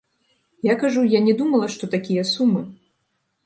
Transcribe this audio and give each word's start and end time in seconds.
Я 0.71 0.75
кажу, 0.83 1.03
я 1.17 1.21
не 1.27 1.35
думала, 1.43 1.69
што 1.77 1.93
такія 1.95 2.23
сумы. 2.33 2.61